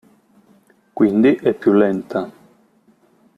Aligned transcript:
Quindi 0.93 1.35
è 1.35 1.53
più 1.53 1.73
lenta. 1.73 2.27